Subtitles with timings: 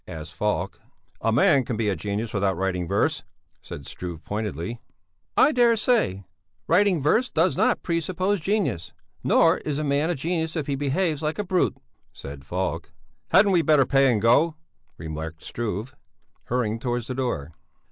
[0.07, 0.81] asked Falk.
[1.21, 3.21] "A man can be a genius without writing verse,"
[3.61, 4.79] said Struve pointedly.
[5.37, 6.23] "I dare say;
[6.65, 8.93] writing verse does not pre suppose genius,
[9.23, 11.77] nor is a man a genius if he behaves like a brute,"
[12.11, 12.91] said Falk.
[13.29, 14.55] "Hadn't we better pay and go?"
[14.97, 15.93] remarked Struve,
[16.45, 17.51] hurrying towards the door.